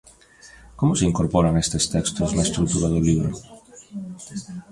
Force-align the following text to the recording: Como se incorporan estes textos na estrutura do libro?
Como 0.79 0.93
se 0.97 1.07
incorporan 1.11 1.59
estes 1.63 1.83
textos 1.95 2.29
na 2.31 2.45
estrutura 2.47 2.87
do 2.93 2.99
libro? 3.07 3.31